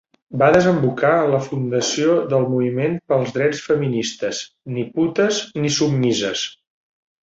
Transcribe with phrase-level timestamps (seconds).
[0.41, 4.43] Va desembocar en la fundació del moviment pels drets feministes
[4.75, 6.49] "Ni Putes Ni Soumises".